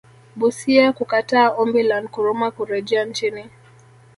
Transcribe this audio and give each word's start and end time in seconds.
Busia 0.35 0.93
kukataa 0.93 1.49
Ombi 1.49 1.83
la 1.83 2.01
Nkrumah 2.01 2.51
kurejea 2.51 3.05
nchini 3.05 3.45